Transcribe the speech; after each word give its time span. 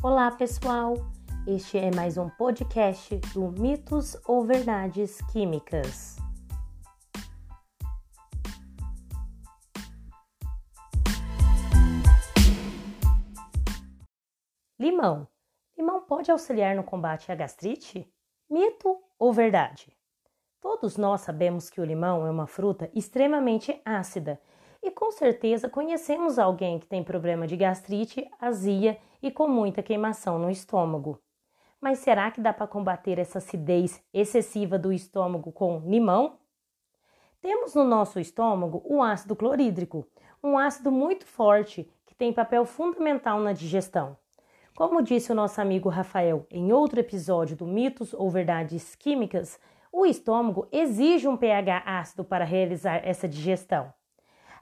Olá, 0.00 0.30
pessoal! 0.30 0.94
Este 1.44 1.76
é 1.76 1.90
mais 1.92 2.16
um 2.16 2.28
podcast 2.30 3.16
do 3.34 3.50
Mitos 3.50 4.16
ou 4.28 4.44
Verdades 4.44 5.20
Químicas. 5.32 6.14
Limão. 14.78 15.26
Limão 15.76 16.02
pode 16.02 16.30
auxiliar 16.30 16.76
no 16.76 16.84
combate 16.84 17.32
à 17.32 17.34
gastrite? 17.34 18.08
Mito 18.48 19.02
ou 19.18 19.32
verdade? 19.32 19.92
Todos 20.60 20.96
nós 20.96 21.22
sabemos 21.22 21.68
que 21.68 21.80
o 21.80 21.84
limão 21.84 22.24
é 22.24 22.30
uma 22.30 22.46
fruta 22.46 22.88
extremamente 22.94 23.82
ácida 23.84 24.40
e 24.88 24.90
com 24.90 25.12
certeza 25.12 25.68
conhecemos 25.68 26.38
alguém 26.38 26.78
que 26.78 26.86
tem 26.86 27.04
problema 27.04 27.46
de 27.46 27.56
gastrite, 27.56 28.28
azia 28.40 28.98
e 29.22 29.30
com 29.30 29.46
muita 29.46 29.82
queimação 29.82 30.38
no 30.38 30.50
estômago. 30.50 31.20
Mas 31.78 31.98
será 31.98 32.30
que 32.30 32.40
dá 32.40 32.54
para 32.54 32.66
combater 32.66 33.18
essa 33.18 33.36
acidez 33.36 34.02
excessiva 34.14 34.78
do 34.78 34.90
estômago 34.90 35.52
com 35.52 35.80
limão? 35.80 36.38
Temos 37.40 37.74
no 37.74 37.84
nosso 37.84 38.18
estômago 38.18 38.82
o 38.84 39.02
ácido 39.02 39.36
clorídrico, 39.36 40.06
um 40.42 40.56
ácido 40.56 40.90
muito 40.90 41.26
forte 41.26 41.88
que 42.06 42.14
tem 42.14 42.32
papel 42.32 42.64
fundamental 42.64 43.38
na 43.40 43.52
digestão. 43.52 44.16
Como 44.74 45.02
disse 45.02 45.30
o 45.30 45.34
nosso 45.34 45.60
amigo 45.60 45.90
Rafael 45.90 46.46
em 46.50 46.72
outro 46.72 46.98
episódio 46.98 47.54
do 47.54 47.66
Mitos 47.66 48.14
ou 48.14 48.30
Verdades 48.30 48.94
Químicas, 48.94 49.60
o 49.92 50.06
estômago 50.06 50.66
exige 50.72 51.28
um 51.28 51.36
pH 51.36 51.82
ácido 51.84 52.24
para 52.24 52.44
realizar 52.44 53.02
essa 53.04 53.28
digestão. 53.28 53.92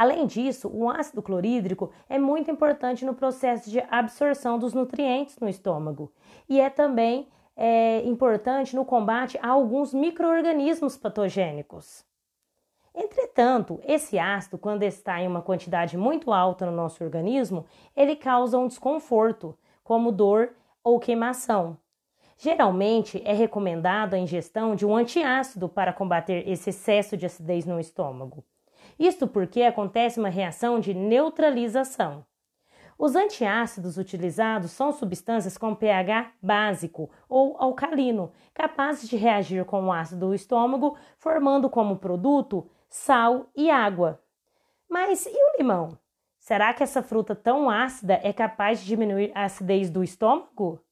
Além 0.00 0.24
disso, 0.24 0.66
o 0.72 0.88
ácido 0.88 1.20
clorídrico 1.20 1.92
é 2.08 2.18
muito 2.18 2.50
importante 2.50 3.04
no 3.04 3.12
processo 3.12 3.68
de 3.68 3.80
absorção 3.90 4.58
dos 4.58 4.72
nutrientes 4.72 5.38
no 5.38 5.46
estômago 5.46 6.10
e 6.48 6.58
é 6.58 6.70
também 6.70 7.28
é, 7.54 8.02
importante 8.06 8.74
no 8.74 8.82
combate 8.82 9.38
a 9.42 9.48
alguns 9.48 9.92
microorganismos 9.92 10.96
patogênicos. 10.96 12.02
Entretanto, 12.94 13.78
esse 13.84 14.18
ácido, 14.18 14.56
quando 14.56 14.84
está 14.84 15.20
em 15.20 15.28
uma 15.28 15.42
quantidade 15.42 15.98
muito 15.98 16.32
alta 16.32 16.64
no 16.64 16.72
nosso 16.72 17.04
organismo, 17.04 17.66
ele 17.94 18.16
causa 18.16 18.56
um 18.56 18.68
desconforto, 18.68 19.54
como 19.84 20.10
dor 20.10 20.54
ou 20.82 20.98
queimação. 20.98 21.76
Geralmente 22.38 23.20
é 23.22 23.34
recomendado 23.34 24.14
a 24.14 24.18
ingestão 24.18 24.74
de 24.74 24.86
um 24.86 24.96
antiácido 24.96 25.68
para 25.68 25.92
combater 25.92 26.48
esse 26.48 26.70
excesso 26.70 27.18
de 27.18 27.26
acidez 27.26 27.66
no 27.66 27.78
estômago. 27.78 28.42
Isto 28.98 29.26
porque 29.26 29.62
acontece 29.62 30.18
uma 30.18 30.28
reação 30.28 30.78
de 30.80 30.94
neutralização. 30.94 32.24
Os 32.98 33.16
antiácidos 33.16 33.96
utilizados 33.96 34.72
são 34.72 34.92
substâncias 34.92 35.56
com 35.56 35.74
pH 35.74 36.32
básico 36.42 37.10
ou 37.28 37.56
alcalino, 37.58 38.30
capazes 38.52 39.08
de 39.08 39.16
reagir 39.16 39.64
com 39.64 39.86
o 39.86 39.92
ácido 39.92 40.26
do 40.26 40.34
estômago, 40.34 40.98
formando 41.16 41.70
como 41.70 41.96
produto 41.96 42.68
sal 42.90 43.46
e 43.56 43.70
água. 43.70 44.20
Mas 44.86 45.24
e 45.24 45.30
o 45.30 45.56
limão? 45.56 45.96
Será 46.38 46.74
que 46.74 46.82
essa 46.82 47.02
fruta 47.02 47.34
tão 47.34 47.70
ácida 47.70 48.20
é 48.22 48.34
capaz 48.34 48.80
de 48.80 48.86
diminuir 48.86 49.32
a 49.34 49.44
acidez 49.44 49.88
do 49.88 50.04
estômago? 50.04 50.84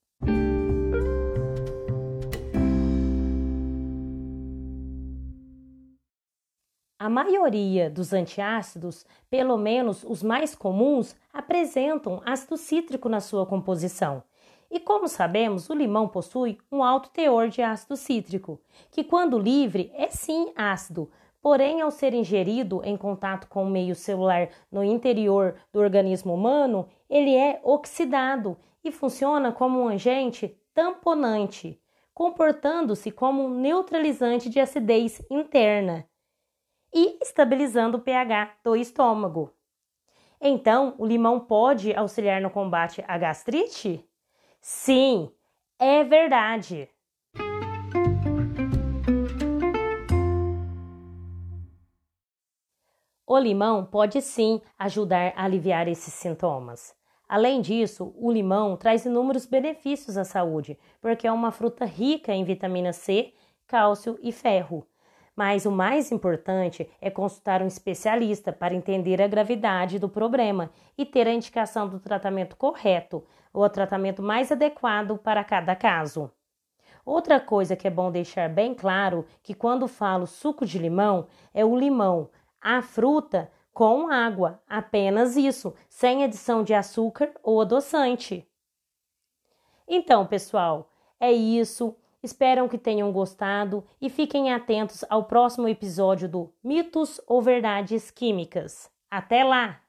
A 7.00 7.08
maioria 7.08 7.88
dos 7.88 8.12
antiácidos, 8.12 9.06
pelo 9.30 9.56
menos 9.56 10.02
os 10.02 10.20
mais 10.20 10.56
comuns, 10.56 11.14
apresentam 11.32 12.20
ácido 12.26 12.56
cítrico 12.56 13.08
na 13.08 13.20
sua 13.20 13.46
composição. 13.46 14.20
E 14.68 14.80
como 14.80 15.06
sabemos, 15.06 15.70
o 15.70 15.74
limão 15.74 16.08
possui 16.08 16.58
um 16.72 16.82
alto 16.82 17.08
teor 17.10 17.50
de 17.50 17.62
ácido 17.62 17.96
cítrico, 17.96 18.60
que 18.90 19.04
quando 19.04 19.38
livre 19.38 19.92
é 19.94 20.08
sim 20.08 20.52
ácido, 20.56 21.08
porém 21.40 21.80
ao 21.80 21.92
ser 21.92 22.12
ingerido 22.14 22.82
em 22.84 22.96
contato 22.96 23.46
com 23.46 23.62
o 23.62 23.70
meio 23.70 23.94
celular 23.94 24.48
no 24.68 24.82
interior 24.82 25.54
do 25.72 25.78
organismo 25.78 26.34
humano, 26.34 26.88
ele 27.08 27.32
é 27.32 27.60
oxidado 27.62 28.56
e 28.82 28.90
funciona 28.90 29.52
como 29.52 29.80
um 29.80 29.86
agente 29.86 30.58
tamponante, 30.74 31.80
comportando-se 32.12 33.12
como 33.12 33.44
um 33.44 33.50
neutralizante 33.50 34.50
de 34.50 34.58
acidez 34.58 35.22
interna 35.30 36.07
e 36.98 37.16
estabilizando 37.22 37.98
o 37.98 38.00
pH 38.00 38.56
do 38.64 38.74
estômago. 38.74 39.54
Então, 40.40 40.96
o 40.98 41.06
limão 41.06 41.38
pode 41.38 41.94
auxiliar 41.94 42.40
no 42.40 42.50
combate 42.50 43.04
à 43.06 43.16
gastrite? 43.16 44.04
Sim, 44.60 45.30
é 45.78 46.02
verdade. 46.02 46.88
O 53.24 53.38
limão 53.38 53.84
pode 53.84 54.20
sim 54.20 54.60
ajudar 54.76 55.34
a 55.36 55.44
aliviar 55.44 55.86
esses 55.86 56.12
sintomas. 56.12 56.96
Além 57.28 57.60
disso, 57.60 58.12
o 58.16 58.32
limão 58.32 58.76
traz 58.76 59.04
inúmeros 59.04 59.46
benefícios 59.46 60.16
à 60.16 60.24
saúde, 60.24 60.76
porque 61.00 61.28
é 61.28 61.32
uma 61.32 61.52
fruta 61.52 61.84
rica 61.84 62.34
em 62.34 62.42
vitamina 62.42 62.92
C, 62.92 63.32
cálcio 63.68 64.18
e 64.20 64.32
ferro 64.32 64.84
mas 65.38 65.64
o 65.64 65.70
mais 65.70 66.10
importante 66.10 66.90
é 67.00 67.08
consultar 67.10 67.62
um 67.62 67.68
especialista 67.68 68.52
para 68.52 68.74
entender 68.74 69.22
a 69.22 69.28
gravidade 69.28 69.96
do 69.96 70.08
problema 70.08 70.68
e 70.96 71.06
ter 71.06 71.28
a 71.28 71.32
indicação 71.32 71.88
do 71.88 72.00
tratamento 72.00 72.56
correto 72.56 73.24
ou 73.52 73.62
o 73.62 73.70
tratamento 73.70 74.20
mais 74.20 74.50
adequado 74.50 75.16
para 75.16 75.44
cada 75.44 75.76
caso. 75.76 76.28
Outra 77.06 77.38
coisa 77.38 77.76
que 77.76 77.86
é 77.86 77.90
bom 77.90 78.10
deixar 78.10 78.48
bem 78.48 78.74
claro 78.74 79.24
que 79.40 79.54
quando 79.54 79.86
falo 79.86 80.26
suco 80.26 80.66
de 80.66 80.76
limão 80.76 81.28
é 81.54 81.64
o 81.64 81.76
limão, 81.78 82.30
a 82.60 82.82
fruta 82.82 83.48
com 83.72 84.10
água, 84.10 84.60
apenas 84.68 85.36
isso, 85.36 85.72
sem 85.88 86.24
adição 86.24 86.64
de 86.64 86.74
açúcar 86.74 87.30
ou 87.44 87.60
adoçante. 87.60 88.44
Então, 89.86 90.26
pessoal, 90.26 90.90
é 91.20 91.30
isso. 91.30 91.94
Espero 92.22 92.68
que 92.68 92.78
tenham 92.78 93.12
gostado 93.12 93.84
e 94.00 94.10
fiquem 94.10 94.52
atentos 94.52 95.04
ao 95.08 95.24
próximo 95.24 95.68
episódio 95.68 96.28
do 96.28 96.52
Mitos 96.62 97.20
ou 97.26 97.40
Verdades 97.40 98.10
Químicas. 98.10 98.90
Até 99.10 99.44
lá! 99.44 99.87